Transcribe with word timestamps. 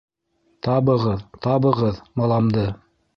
Табығыҙ, 0.67 1.21
табығыҙ 1.47 1.99
баламды! 2.23 2.65